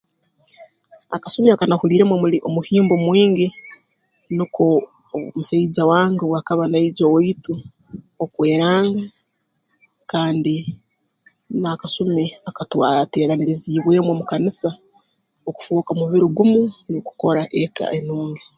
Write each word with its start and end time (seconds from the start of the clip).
Akasumi 1.15 1.47
aka 1.51 1.65
nahuliiremu 1.69 2.13
omuli 2.15 2.37
omuhimbo 2.47 2.93
mwingi 3.05 3.47
nuko 4.35 4.63
omusaija 5.15 5.83
wange 5.91 6.21
obu 6.25 6.35
akaba 6.39 6.63
naija 6.71 7.03
owaitu 7.05 7.53
okweranga 8.23 9.03
kandi 10.11 10.55
n'akasumi 11.61 12.25
aka 12.49 12.63
twateeraniriziibwemu 12.71 14.09
omu 14.11 14.23
kanisa 14.31 14.69
okufooka 15.49 15.89
mubiri 15.99 16.27
gumu 16.37 16.61
n'okukora 16.89 17.41
eka 17.63 17.85
enungi 17.97 18.43